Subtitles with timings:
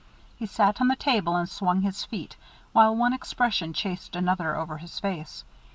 [0.35, 2.35] He sat on the table, and swung his feet,
[2.73, 5.43] while one expression chased another over his face.